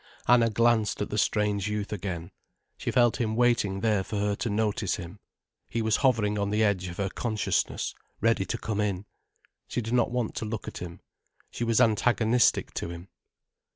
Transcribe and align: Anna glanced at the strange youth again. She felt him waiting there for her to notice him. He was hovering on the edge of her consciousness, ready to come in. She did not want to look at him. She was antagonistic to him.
Anna 0.27 0.49
glanced 0.49 0.99
at 1.03 1.11
the 1.11 1.17
strange 1.19 1.67
youth 1.67 1.93
again. 1.93 2.31
She 2.75 2.89
felt 2.89 3.17
him 3.21 3.35
waiting 3.35 3.81
there 3.81 4.03
for 4.03 4.15
her 4.17 4.33
to 4.37 4.49
notice 4.49 4.95
him. 4.95 5.19
He 5.69 5.83
was 5.83 5.97
hovering 5.97 6.39
on 6.39 6.49
the 6.49 6.63
edge 6.63 6.87
of 6.87 6.97
her 6.97 7.07
consciousness, 7.07 7.93
ready 8.19 8.43
to 8.45 8.57
come 8.57 8.81
in. 8.81 9.05
She 9.67 9.79
did 9.79 9.93
not 9.93 10.09
want 10.09 10.33
to 10.37 10.45
look 10.45 10.67
at 10.67 10.79
him. 10.79 11.01
She 11.51 11.63
was 11.63 11.79
antagonistic 11.79 12.73
to 12.73 12.89
him. 12.89 13.09